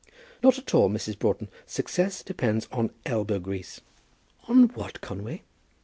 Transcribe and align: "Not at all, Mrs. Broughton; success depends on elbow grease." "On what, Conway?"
"Not 0.41 0.57
at 0.57 0.73
all, 0.73 0.89
Mrs. 0.89 1.19
Broughton; 1.19 1.47
success 1.67 2.23
depends 2.23 2.67
on 2.71 2.89
elbow 3.05 3.37
grease." 3.37 3.81
"On 4.47 4.63
what, 4.69 4.99
Conway?" 4.99 5.43